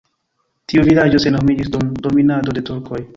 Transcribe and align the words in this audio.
Tiu 0.71 0.85
vilaĝo 0.87 1.21
senhomiĝis 1.25 1.71
dum 1.77 1.95
dominado 2.07 2.57
de 2.59 2.65
turkoj. 2.71 3.03